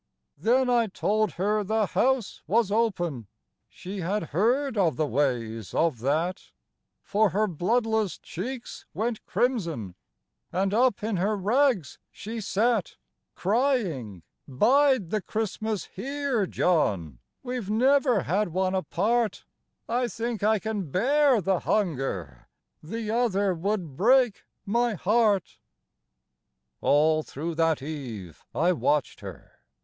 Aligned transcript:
"Then 0.39 0.67
I 0.67 0.87
told 0.87 1.33
her 1.33 1.63
* 1.63 1.63
the 1.63 1.85
House' 1.85 2.41
was 2.57 2.71
open; 2.71 3.27
She 3.69 3.99
had 3.99 4.29
heard 4.33 4.75
of 4.75 4.95
the 4.95 5.05
ways 5.05 5.75
of 5.75 5.99
that^ 5.99 6.53
For 7.03 7.29
her 7.29 7.45
bloodless 7.45 8.17
cheeks 8.17 8.87
went 8.95 9.23
crimson, 9.27 9.93
And 10.51 10.73
up 10.73 11.03
in 11.03 11.17
her 11.17 11.37
rags 11.37 11.99
she 12.09 12.41
sat, 12.41 12.95
Crying, 13.35 14.23
* 14.35 14.45
Bide 14.47 15.11
the 15.11 15.21
Christmas 15.21 15.85
here, 15.85 16.47
John, 16.47 17.19
We 17.43 17.59
Ve 17.59 17.71
never 17.71 18.23
had 18.23 18.49
one 18.49 18.73
apart; 18.73 19.45
I 19.87 20.07
think 20.07 20.41
I 20.41 20.57
can 20.57 20.89
bear 20.89 21.41
the 21.41 21.59
hunger,— 21.59 22.47
The 22.81 23.11
other 23.11 23.53
would 23.53 23.95
break 23.95 24.45
my 24.65 24.95
heart/" 24.95 25.59
All 26.81 27.21
through 27.21 27.53
that 27.53 27.83
eve 27.83 28.43
I 28.55 28.71
watched 28.71 29.19
her. 29.19 29.59